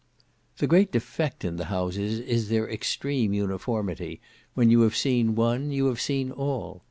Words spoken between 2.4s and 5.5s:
their extreme uniformity when you have seen